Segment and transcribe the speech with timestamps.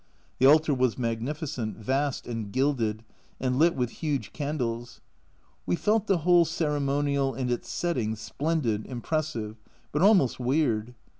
[0.39, 3.03] The altar was magnificent, vast, and gilded
[3.39, 4.99] and lit with huge candles.
[5.67, 9.57] We felt the whole ceremonial and its setting splendid, impres sive,
[9.91, 10.95] but almost weird.